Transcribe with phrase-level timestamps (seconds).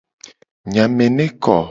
[0.65, 1.55] Enya me ne ko.